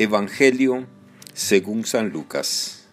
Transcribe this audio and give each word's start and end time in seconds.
Evangelio 0.00 0.86
según 1.34 1.84
San 1.84 2.10
Lucas. 2.10 2.86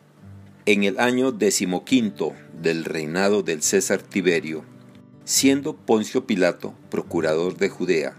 En 0.66 0.84
el 0.84 1.00
año 1.00 1.32
decimoquinto 1.32 2.34
del 2.60 2.84
reinado 2.84 3.44
del 3.44 3.62
César 3.62 4.02
Tiberio, 4.02 4.64
siendo 5.24 5.76
Poncio 5.76 6.26
Pilato 6.26 6.74
procurador 6.90 7.58
de 7.58 7.70
Judea, 7.70 8.16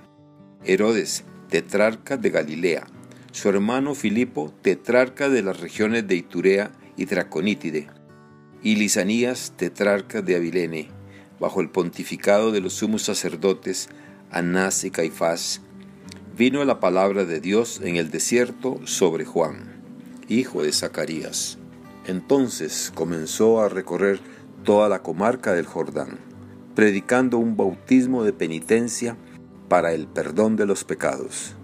Herodes 0.64 1.24
tetrarca 1.50 2.16
de 2.16 2.30
Galilea, 2.30 2.86
su 3.32 3.48
hermano 3.48 3.96
Filipo 3.96 4.54
tetrarca 4.62 5.28
de 5.28 5.42
las 5.42 5.58
regiones 5.58 6.06
de 6.06 6.14
Iturea 6.14 6.70
y 6.96 7.06
Traconítide, 7.06 7.88
y 8.62 8.76
Lisanías 8.76 9.52
tetrarca 9.56 10.22
de 10.22 10.36
Abilene, 10.36 10.90
bajo 11.40 11.60
el 11.60 11.70
pontificado 11.70 12.52
de 12.52 12.60
los 12.60 12.74
sumos 12.74 13.02
sacerdotes 13.02 13.88
Anás 14.30 14.84
y 14.84 14.92
Caifás, 14.92 15.60
vino 16.36 16.62
la 16.66 16.80
palabra 16.80 17.24
de 17.24 17.40
Dios 17.40 17.80
en 17.82 17.96
el 17.96 18.10
desierto 18.10 18.78
sobre 18.84 19.24
Juan, 19.24 19.80
hijo 20.28 20.62
de 20.62 20.70
Zacarías. 20.70 21.56
Entonces 22.06 22.92
comenzó 22.94 23.62
a 23.62 23.70
recorrer 23.70 24.20
toda 24.62 24.90
la 24.90 25.02
comarca 25.02 25.54
del 25.54 25.64
Jordán, 25.64 26.18
predicando 26.74 27.38
un 27.38 27.56
bautismo 27.56 28.22
de 28.22 28.34
penitencia 28.34 29.16
para 29.68 29.94
el 29.94 30.08
perdón 30.08 30.56
de 30.56 30.66
los 30.66 30.84
pecados, 30.84 31.54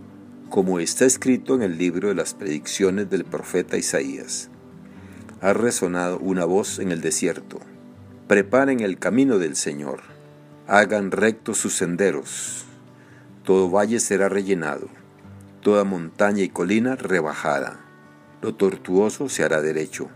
como 0.48 0.80
está 0.80 1.04
escrito 1.04 1.54
en 1.54 1.60
el 1.60 1.76
libro 1.76 2.08
de 2.08 2.14
las 2.14 2.32
predicciones 2.32 3.10
del 3.10 3.26
profeta 3.26 3.76
Isaías. 3.76 4.48
Ha 5.42 5.52
resonado 5.52 6.18
una 6.18 6.46
voz 6.46 6.78
en 6.78 6.92
el 6.92 7.02
desierto. 7.02 7.60
Preparen 8.26 8.80
el 8.80 8.98
camino 8.98 9.38
del 9.38 9.54
Señor, 9.54 10.00
hagan 10.66 11.10
rectos 11.10 11.58
sus 11.58 11.74
senderos 11.74 12.64
todo 13.44 13.70
valle 13.70 14.00
será 14.00 14.28
rellenado, 14.28 14.88
toda 15.60 15.84
montaña 15.84 16.42
y 16.42 16.48
colina 16.48 16.96
rebajada. 16.96 17.80
Lo 18.40 18.54
tortuoso 18.54 19.28
se 19.28 19.44
hará 19.44 19.60
derecho, 19.60 20.08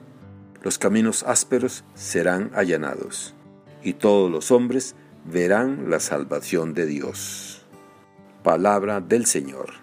los 0.62 0.78
caminos 0.78 1.22
ásperos 1.24 1.84
serán 1.94 2.50
allanados, 2.54 3.34
y 3.82 3.92
todos 3.94 4.30
los 4.30 4.50
hombres 4.50 4.96
verán 5.24 5.90
la 5.90 6.00
salvación 6.00 6.74
de 6.74 6.86
Dios. 6.86 7.62
Palabra 8.42 9.00
del 9.00 9.26
Señor. 9.26 9.74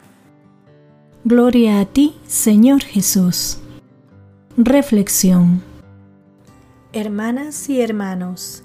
Gloria 1.25 1.79
a 1.79 1.85
ti, 1.85 2.15
Señor 2.27 2.83
Jesús. 2.83 3.59
Reflexión. 4.57 5.63
Hermanas 6.91 7.69
y 7.69 7.81
hermanos, 7.81 8.61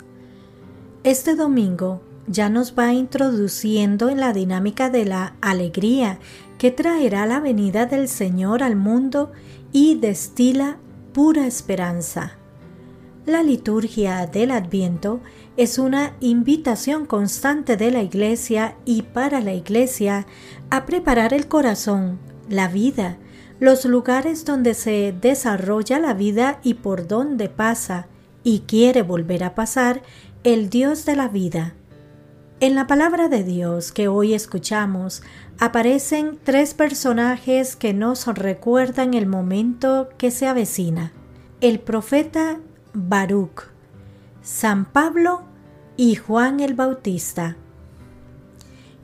este 1.04 1.34
domingo 1.34 2.02
ya 2.28 2.48
nos 2.48 2.78
va 2.78 2.92
introduciendo 2.92 4.08
en 4.08 4.20
la 4.20 4.32
dinámica 4.32 4.90
de 4.90 5.04
la 5.04 5.34
alegría 5.40 6.18
que 6.58 6.70
traerá 6.70 7.26
la 7.26 7.40
venida 7.40 7.86
del 7.86 8.08
Señor 8.08 8.62
al 8.62 8.76
mundo 8.76 9.32
y 9.72 9.96
destila 9.96 10.78
pura 11.12 11.46
esperanza. 11.46 12.32
La 13.26 13.42
liturgia 13.42 14.26
del 14.26 14.50
Adviento 14.50 15.20
es 15.56 15.78
una 15.78 16.14
invitación 16.20 17.04
constante 17.04 17.76
de 17.76 17.90
la 17.90 18.02
Iglesia 18.02 18.76
y 18.84 19.02
para 19.02 19.40
la 19.40 19.52
Iglesia 19.52 20.26
a 20.70 20.86
preparar 20.86 21.34
el 21.34 21.46
corazón, 21.46 22.18
la 22.48 22.68
vida, 22.68 23.18
los 23.60 23.84
lugares 23.84 24.44
donde 24.44 24.74
se 24.74 25.14
desarrolla 25.20 25.98
la 25.98 26.14
vida 26.14 26.60
y 26.62 26.74
por 26.74 27.06
donde 27.06 27.48
pasa 27.48 28.06
y 28.44 28.60
quiere 28.60 29.02
volver 29.02 29.44
a 29.44 29.54
pasar 29.54 30.02
el 30.44 30.70
Dios 30.70 31.04
de 31.04 31.16
la 31.16 31.28
vida. 31.28 31.74
En 32.60 32.74
la 32.74 32.88
palabra 32.88 33.28
de 33.28 33.44
Dios 33.44 33.92
que 33.92 34.08
hoy 34.08 34.34
escuchamos 34.34 35.22
aparecen 35.60 36.40
tres 36.42 36.74
personajes 36.74 37.76
que 37.76 37.94
nos 37.94 38.26
recuerdan 38.26 39.14
el 39.14 39.26
momento 39.26 40.08
que 40.18 40.32
se 40.32 40.48
avecina. 40.48 41.12
El 41.60 41.78
profeta 41.78 42.58
Baruch, 42.92 43.68
San 44.42 44.86
Pablo 44.86 45.42
y 45.96 46.16
Juan 46.16 46.58
el 46.58 46.74
Bautista. 46.74 47.56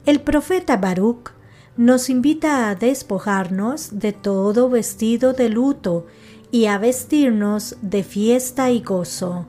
El 0.05 0.21
profeta 0.21 0.77
Baruch 0.77 1.31
nos 1.77 2.11
invita 2.11 2.69
a 2.69 2.75
despojarnos 2.75 4.00
de 4.00 4.12
todo 4.12 4.69
vestido 4.69 5.33
de 5.33 5.49
luto 5.49 6.06
y 6.50 6.67
a 6.67 6.79
vestirnos 6.79 7.77
de 7.83 8.03
fiesta 8.03 8.73
y 8.73 8.81
gozo 8.81 9.47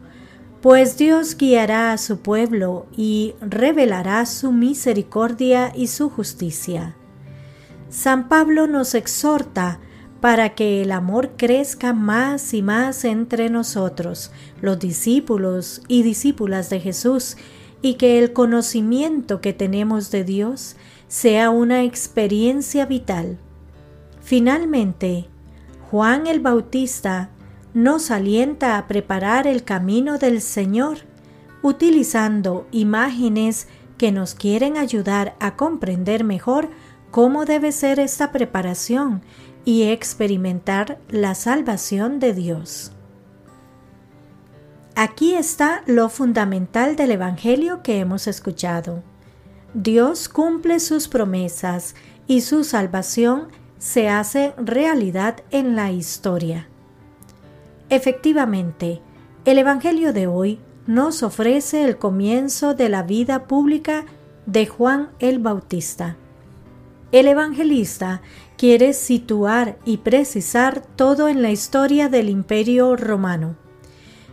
pues 0.66 0.98
Dios 0.98 1.38
guiará 1.38 1.92
a 1.92 2.00
su 2.00 2.22
pueblo 2.22 2.88
y 2.98 3.36
revelará 3.40 4.26
su 4.26 4.52
misericordia 4.52 5.72
y 5.76 5.86
su 5.86 6.10
justicia. 6.10 6.96
San 7.92 8.28
Pablo 8.28 8.66
nos 8.66 8.96
exhorta 8.96 9.80
para 10.22 10.56
que 10.56 10.82
el 10.82 10.92
amor 10.92 11.34
crezca 11.38 11.94
más 11.94 12.52
y 12.56 12.64
más 12.64 13.06
entre 13.06 13.52
nosotros, 13.52 14.32
los 14.60 14.80
discípulos 14.80 15.84
y 15.88 16.02
discípulas 16.02 16.72
de 16.72 16.80
Jesús, 16.80 17.38
y 17.84 17.94
que 17.94 18.18
el 18.18 18.34
conocimiento 18.34 19.42
que 19.42 19.54
tenemos 19.54 20.10
de 20.10 20.24
Dios 20.24 20.78
sea 21.08 21.52
una 21.52 21.84
experiencia 21.84 22.88
vital. 22.88 23.38
Finalmente, 24.20 25.28
Juan 25.92 26.26
el 26.26 26.40
Bautista 26.40 27.30
nos 27.76 28.10
alienta 28.10 28.78
a 28.78 28.88
preparar 28.88 29.48
el 29.48 29.66
camino 29.66 30.18
del 30.18 30.42
Señor, 30.42 31.00
utilizando 31.62 32.68
imágenes 32.72 33.68
que 33.98 34.14
nos 34.14 34.34
quieren 34.34 34.78
ayudar 34.78 35.36
a 35.42 35.58
comprender 35.58 36.24
mejor 36.24 36.70
cómo 37.12 37.44
debe 37.44 37.74
ser 37.74 38.00
esta 38.00 38.32
preparación 38.32 39.22
y 39.66 39.84
experimentar 39.84 41.00
la 41.10 41.36
salvación 41.36 42.20
de 42.20 42.34
Dios. 42.34 42.94
Aquí 44.96 45.36
está 45.36 45.84
lo 45.86 46.08
fundamental 46.08 46.96
del 46.96 47.12
Evangelio 47.12 47.84
que 47.84 48.00
hemos 48.00 48.28
escuchado. 48.28 49.04
Dios 49.74 50.30
cumple 50.30 50.80
sus 50.80 51.10
promesas 51.10 51.96
y 52.26 52.40
su 52.40 52.64
salvación 52.64 53.50
se 53.80 54.08
hace 54.08 54.54
realidad 54.58 55.44
en 55.52 55.76
la 55.76 55.92
historia. 55.92 56.70
Efectivamente, 57.90 59.02
el 59.46 59.60
Evangelio 59.60 60.12
de 60.12 60.28
hoy 60.28 60.60
nos 60.88 61.24
ofrece 61.24 61.84
el 61.84 61.98
comienzo 61.98 62.74
de 62.74 62.90
la 62.90 63.04
vida 63.04 63.48
pública 63.48 64.06
de 64.46 64.66
Juan 64.66 65.10
el 65.20 65.40
Bautista. 65.40 66.18
El 67.12 67.28
evangelista 67.28 68.22
quiere 68.58 68.94
situar 68.94 69.78
y 69.86 69.98
precisar 69.98 70.82
todo 70.96 71.28
en 71.28 71.42
la 71.42 71.52
historia 71.52 72.10
del 72.10 72.30
Imperio 72.30 72.96
romano, 72.96 73.56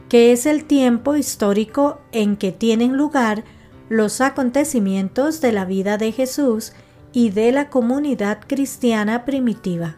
que 0.09 0.33
es 0.33 0.47
el 0.47 0.65
tiempo 0.65 1.17
histórico 1.17 2.01
en 2.13 2.37
que 2.37 2.53
tienen 2.53 2.97
lugar 2.97 3.45
los 3.89 4.21
acontecimientos 4.21 5.41
de 5.41 5.53
la 5.53 5.65
vida 5.65 5.97
de 5.97 6.13
Jesús 6.13 6.73
y 7.13 7.31
de 7.31 7.53
la 7.53 7.69
comunidad 7.69 8.41
cristiana 8.47 9.25
primitiva. 9.25 9.97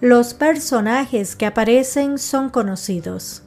Los 0.00 0.32
personajes 0.32 1.34
que 1.34 1.44
aparecen 1.44 2.18
son 2.18 2.50
conocidos. 2.50 3.42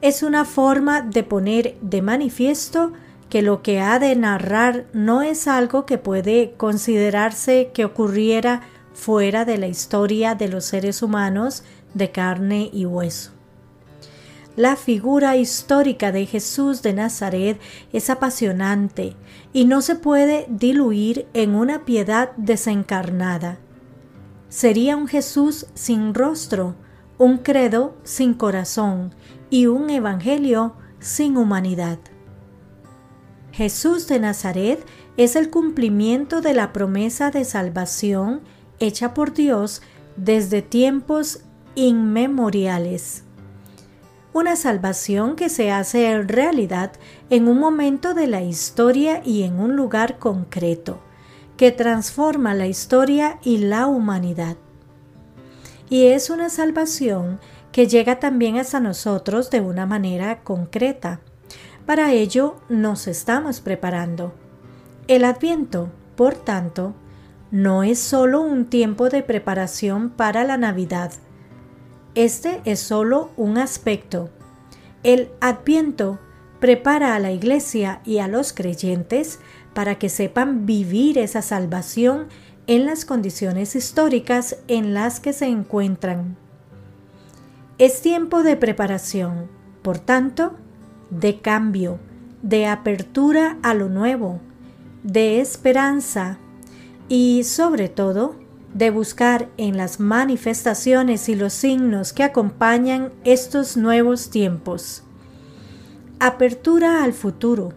Es 0.00 0.22
una 0.22 0.44
forma 0.44 1.02
de 1.02 1.24
poner 1.24 1.76
de 1.80 2.00
manifiesto 2.00 2.92
que 3.28 3.42
lo 3.42 3.60
que 3.60 3.80
ha 3.80 3.98
de 3.98 4.14
narrar 4.14 4.86
no 4.92 5.20
es 5.22 5.48
algo 5.48 5.84
que 5.84 5.98
puede 5.98 6.52
considerarse 6.56 7.72
que 7.74 7.84
ocurriera 7.84 8.60
fuera 8.94 9.44
de 9.44 9.58
la 9.58 9.66
historia 9.66 10.36
de 10.36 10.46
los 10.46 10.64
seres 10.64 11.02
humanos 11.02 11.64
de 11.92 12.12
carne 12.12 12.70
y 12.72 12.86
hueso. 12.86 13.32
La 14.54 14.76
figura 14.76 15.36
histórica 15.36 16.12
de 16.12 16.24
Jesús 16.26 16.82
de 16.82 16.92
Nazaret 16.92 17.60
es 17.92 18.10
apasionante 18.10 19.16
y 19.52 19.64
no 19.64 19.82
se 19.82 19.96
puede 19.96 20.46
diluir 20.48 21.26
en 21.34 21.56
una 21.56 21.84
piedad 21.84 22.30
desencarnada 22.36 23.58
sería 24.48 24.96
un 24.96 25.06
Jesús 25.06 25.66
sin 25.74 26.14
rostro, 26.14 26.74
un 27.18 27.38
credo 27.38 27.96
sin 28.04 28.34
corazón 28.34 29.14
y 29.50 29.66
un 29.66 29.90
evangelio 29.90 30.74
sin 31.00 31.36
humanidad. 31.36 31.98
Jesús 33.52 34.06
de 34.08 34.20
Nazaret 34.20 34.84
es 35.16 35.34
el 35.36 35.50
cumplimiento 35.50 36.40
de 36.40 36.54
la 36.54 36.72
promesa 36.72 37.30
de 37.30 37.44
salvación 37.44 38.40
hecha 38.78 39.14
por 39.14 39.34
Dios 39.34 39.82
desde 40.16 40.62
tiempos 40.62 41.40
inmemoriales. 41.74 43.24
Una 44.32 44.54
salvación 44.56 45.34
que 45.34 45.48
se 45.48 45.72
hace 45.72 46.22
realidad 46.22 46.92
en 47.30 47.48
un 47.48 47.58
momento 47.58 48.14
de 48.14 48.28
la 48.28 48.42
historia 48.42 49.22
y 49.24 49.42
en 49.42 49.58
un 49.58 49.74
lugar 49.74 50.18
concreto 50.18 51.00
que 51.58 51.72
transforma 51.72 52.54
la 52.54 52.66
historia 52.68 53.38
y 53.42 53.58
la 53.58 53.88
humanidad. 53.88 54.56
Y 55.90 56.06
es 56.06 56.30
una 56.30 56.48
salvación 56.48 57.40
que 57.72 57.88
llega 57.88 58.20
también 58.20 58.56
hasta 58.58 58.80
nosotros 58.80 59.50
de 59.50 59.60
una 59.60 59.84
manera 59.84 60.42
concreta. 60.42 61.20
Para 61.84 62.12
ello 62.12 62.56
nos 62.68 63.08
estamos 63.08 63.60
preparando. 63.60 64.32
El 65.08 65.24
adviento, 65.24 65.90
por 66.16 66.36
tanto, 66.36 66.94
no 67.50 67.82
es 67.82 67.98
solo 67.98 68.40
un 68.40 68.66
tiempo 68.66 69.08
de 69.08 69.22
preparación 69.22 70.10
para 70.10 70.44
la 70.44 70.58
Navidad. 70.58 71.12
Este 72.14 72.60
es 72.66 72.78
solo 72.78 73.30
un 73.36 73.58
aspecto. 73.58 74.30
El 75.02 75.30
Adviento 75.40 76.20
prepara 76.60 77.14
a 77.14 77.18
la 77.18 77.32
Iglesia 77.32 78.00
y 78.04 78.18
a 78.18 78.28
los 78.28 78.52
creyentes 78.52 79.40
para 79.78 79.94
que 79.96 80.08
sepan 80.08 80.66
vivir 80.66 81.18
esa 81.18 81.40
salvación 81.40 82.26
en 82.66 82.84
las 82.84 83.04
condiciones 83.04 83.76
históricas 83.76 84.56
en 84.66 84.92
las 84.92 85.20
que 85.20 85.32
se 85.32 85.46
encuentran. 85.46 86.36
Es 87.78 88.00
tiempo 88.00 88.42
de 88.42 88.56
preparación, 88.56 89.46
por 89.82 90.00
tanto, 90.00 90.56
de 91.10 91.40
cambio, 91.40 92.00
de 92.42 92.66
apertura 92.66 93.56
a 93.62 93.72
lo 93.72 93.88
nuevo, 93.88 94.40
de 95.04 95.40
esperanza 95.40 96.38
y, 97.08 97.44
sobre 97.44 97.88
todo, 97.88 98.34
de 98.74 98.90
buscar 98.90 99.48
en 99.58 99.76
las 99.76 100.00
manifestaciones 100.00 101.28
y 101.28 101.36
los 101.36 101.52
signos 101.52 102.12
que 102.12 102.24
acompañan 102.24 103.12
estos 103.22 103.76
nuevos 103.76 104.28
tiempos. 104.30 105.04
Apertura 106.18 107.04
al 107.04 107.12
futuro, 107.12 107.74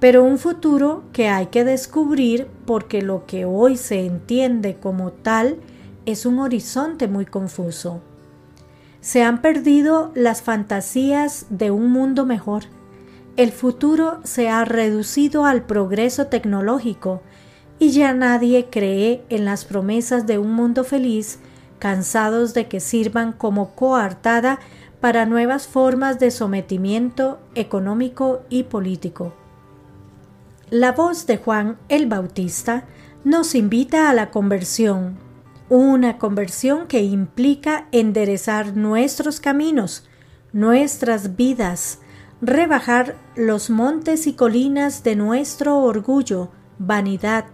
pero 0.00 0.24
un 0.24 0.38
futuro 0.38 1.04
que 1.12 1.28
hay 1.28 1.46
que 1.46 1.64
descubrir 1.64 2.48
porque 2.66 3.02
lo 3.02 3.26
que 3.26 3.44
hoy 3.44 3.76
se 3.76 4.04
entiende 4.04 4.76
como 4.76 5.10
tal 5.12 5.58
es 6.04 6.26
un 6.26 6.38
horizonte 6.38 7.08
muy 7.08 7.24
confuso. 7.24 8.00
Se 9.00 9.22
han 9.22 9.40
perdido 9.40 10.12
las 10.14 10.42
fantasías 10.42 11.46
de 11.48 11.70
un 11.70 11.90
mundo 11.90 12.26
mejor. 12.26 12.64
El 13.36 13.52
futuro 13.52 14.20
se 14.24 14.48
ha 14.48 14.64
reducido 14.64 15.44
al 15.44 15.62
progreso 15.64 16.26
tecnológico 16.26 17.22
y 17.78 17.90
ya 17.90 18.12
nadie 18.14 18.66
cree 18.70 19.24
en 19.28 19.44
las 19.44 19.64
promesas 19.64 20.26
de 20.26 20.38
un 20.38 20.52
mundo 20.52 20.84
feliz, 20.84 21.38
cansados 21.78 22.54
de 22.54 22.68
que 22.68 22.80
sirvan 22.80 23.32
como 23.32 23.74
coartada 23.74 24.58
para 25.00 25.26
nuevas 25.26 25.66
formas 25.66 26.18
de 26.18 26.30
sometimiento 26.30 27.38
económico 27.54 28.40
y 28.48 28.64
político. 28.64 29.34
La 30.70 30.90
voz 30.90 31.26
de 31.26 31.36
Juan 31.36 31.78
el 31.88 32.06
Bautista 32.06 32.86
nos 33.22 33.54
invita 33.54 34.10
a 34.10 34.14
la 34.14 34.32
conversión, 34.32 35.16
una 35.68 36.18
conversión 36.18 36.88
que 36.88 37.04
implica 37.04 37.86
enderezar 37.92 38.76
nuestros 38.76 39.38
caminos, 39.38 40.08
nuestras 40.52 41.36
vidas, 41.36 42.00
rebajar 42.42 43.14
los 43.36 43.70
montes 43.70 44.26
y 44.26 44.32
colinas 44.32 45.04
de 45.04 45.14
nuestro 45.14 45.78
orgullo, 45.78 46.50
vanidad, 46.80 47.44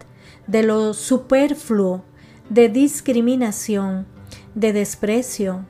de 0.47 0.62
lo 0.62 0.94
superfluo, 0.94 2.06
de 2.49 2.70
discriminación, 2.70 4.06
de 4.55 4.73
desprecio, 4.73 5.67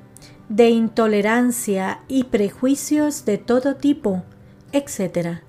de 0.49 0.71
intolerancia 0.71 2.03
y 2.06 2.23
prejuicios 2.23 3.25
de 3.25 3.39
todo 3.39 3.75
tipo, 3.75 4.23
etc 4.71 5.43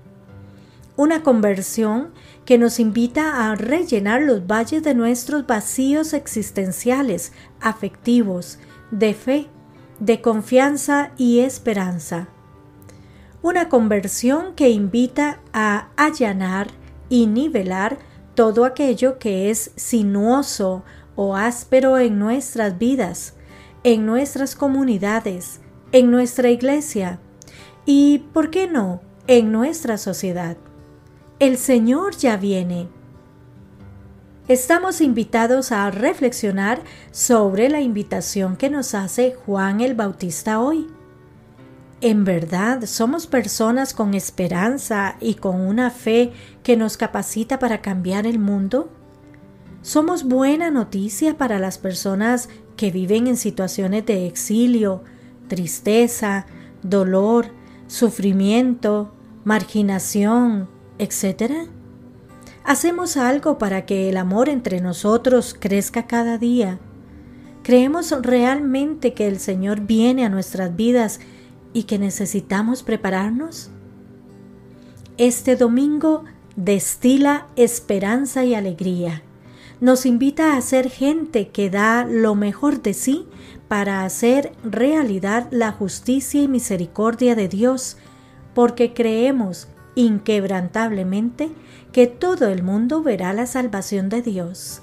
una 0.96 1.22
conversión 1.22 2.12
que 2.44 2.58
nos 2.58 2.78
invita 2.78 3.50
a 3.50 3.56
rellenar 3.56 4.22
los 4.22 4.46
valles 4.46 4.82
de 4.82 4.94
nuestros 4.94 5.46
vacíos 5.46 6.12
existenciales, 6.12 7.32
afectivos, 7.60 8.58
de 8.90 9.14
fe, 9.14 9.48
de 9.98 10.20
confianza 10.20 11.10
y 11.16 11.40
esperanza. 11.40 12.28
Una 13.42 13.68
conversión 13.68 14.54
que 14.54 14.70
invita 14.70 15.40
a 15.52 15.88
allanar 15.96 16.68
y 17.08 17.26
nivelar 17.26 17.98
todo 18.34 18.64
aquello 18.64 19.18
que 19.18 19.50
es 19.50 19.72
sinuoso 19.76 20.84
o 21.16 21.36
áspero 21.36 21.98
en 21.98 22.18
nuestras 22.18 22.78
vidas, 22.78 23.34
en 23.82 24.06
nuestras 24.06 24.54
comunidades, 24.54 25.60
en 25.92 26.10
nuestra 26.10 26.50
iglesia 26.50 27.20
y, 27.84 28.24
¿por 28.32 28.50
qué 28.50 28.66
no?, 28.66 29.00
en 29.26 29.52
nuestra 29.52 29.96
sociedad 29.96 30.56
el 31.40 31.58
Señor 31.58 32.16
ya 32.16 32.36
viene. 32.36 32.88
Estamos 34.46 35.00
invitados 35.00 35.72
a 35.72 35.90
reflexionar 35.90 36.82
sobre 37.10 37.68
la 37.68 37.80
invitación 37.80 38.56
que 38.56 38.70
nos 38.70 38.94
hace 38.94 39.34
Juan 39.34 39.80
el 39.80 39.94
Bautista 39.94 40.60
hoy. 40.60 40.86
En 42.00 42.24
verdad, 42.24 42.84
somos 42.84 43.26
personas 43.26 43.94
con 43.94 44.12
esperanza 44.12 45.16
y 45.20 45.34
con 45.34 45.60
una 45.60 45.90
fe 45.90 46.32
que 46.62 46.76
nos 46.76 46.96
capacita 46.96 47.58
para 47.58 47.80
cambiar 47.80 48.26
el 48.26 48.38
mundo. 48.38 48.90
Somos 49.80 50.24
buena 50.24 50.70
noticia 50.70 51.38
para 51.38 51.58
las 51.58 51.78
personas 51.78 52.50
que 52.76 52.90
viven 52.90 53.26
en 53.26 53.36
situaciones 53.36 54.04
de 54.04 54.26
exilio, 54.26 55.02
tristeza, 55.48 56.46
dolor, 56.82 57.46
sufrimiento, 57.86 59.14
marginación, 59.44 60.68
etcétera? 61.04 61.66
¿Hacemos 62.64 63.16
algo 63.16 63.58
para 63.58 63.86
que 63.86 64.08
el 64.08 64.16
amor 64.16 64.48
entre 64.48 64.80
nosotros 64.80 65.54
crezca 65.58 66.06
cada 66.06 66.38
día? 66.38 66.78
¿Creemos 67.62 68.10
realmente 68.22 69.14
que 69.14 69.28
el 69.28 69.38
Señor 69.38 69.80
viene 69.82 70.24
a 70.24 70.28
nuestras 70.28 70.74
vidas 70.74 71.20
y 71.72 71.84
que 71.84 71.98
necesitamos 71.98 72.82
prepararnos? 72.82 73.70
Este 75.18 75.56
domingo 75.56 76.24
destila 76.56 77.46
esperanza 77.56 78.44
y 78.44 78.54
alegría. 78.54 79.22
Nos 79.80 80.06
invita 80.06 80.56
a 80.56 80.60
ser 80.62 80.88
gente 80.88 81.48
que 81.48 81.68
da 81.68 82.04
lo 82.04 82.34
mejor 82.34 82.80
de 82.80 82.94
sí 82.94 83.26
para 83.68 84.04
hacer 84.04 84.52
realidad 84.62 85.48
la 85.50 85.72
justicia 85.72 86.42
y 86.42 86.48
misericordia 86.48 87.34
de 87.34 87.48
Dios, 87.48 87.96
porque 88.54 88.94
creemos 88.94 89.68
inquebrantablemente 89.94 91.50
que 91.92 92.06
todo 92.06 92.48
el 92.48 92.62
mundo 92.62 93.02
verá 93.02 93.32
la 93.32 93.46
salvación 93.46 94.08
de 94.08 94.22
Dios. 94.22 94.82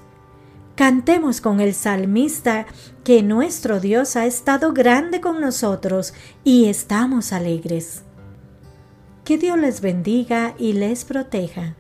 Cantemos 0.75 1.41
con 1.41 1.59
el 1.59 1.73
salmista 1.73 2.65
que 3.03 3.21
nuestro 3.21 3.79
Dios 3.79 4.15
ha 4.15 4.25
estado 4.25 4.73
grande 4.73 5.21
con 5.21 5.41
nosotros 5.41 6.13
y 6.43 6.65
estamos 6.65 7.33
alegres. 7.33 8.03
Que 9.25 9.37
Dios 9.37 9.59
les 9.59 9.81
bendiga 9.81 10.55
y 10.57 10.73
les 10.73 11.05
proteja. 11.05 11.75